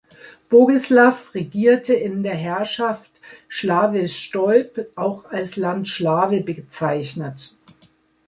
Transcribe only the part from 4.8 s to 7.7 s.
auch als „Land Schlawe“ bezeichnet.